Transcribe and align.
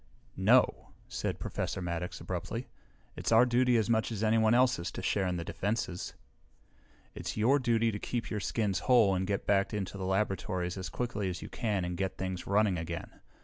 "No," 0.35 0.93
said 1.07 1.37
Professor 1.37 1.79
Maddox 1.79 2.19
abruptly. 2.19 2.67
"It's 3.15 3.31
our 3.31 3.45
duty 3.45 3.77
as 3.77 3.87
much 3.87 4.11
as 4.11 4.23
anyone 4.23 4.55
else's 4.55 4.89
to 4.93 5.01
share 5.03 5.27
in 5.27 5.35
the 5.37 5.43
defenses." 5.43 6.15
"It's 7.13 7.37
your 7.37 7.59
duty 7.59 7.91
to 7.91 7.99
keep 7.99 8.31
your 8.31 8.39
skins 8.39 8.79
whole 8.89 9.13
and 9.13 9.27
get 9.27 9.45
back 9.45 9.75
into 9.75 9.99
the 9.99 10.05
laboratories 10.05 10.75
as 10.75 10.89
quickly 10.89 11.29
as 11.29 11.43
you 11.43 11.49
can 11.49 11.85
and 11.85 11.95
get 11.95 12.17
things 12.17 12.47
running 12.47 12.79
again! 12.79 13.19